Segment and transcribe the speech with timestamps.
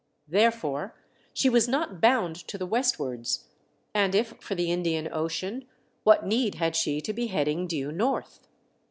[0.27, 0.95] Therefore
[1.31, 3.49] she was not bound to the westwards,
[3.93, 5.65] and if for the Indian Ocean,
[6.03, 8.39] what need had she to be heading due north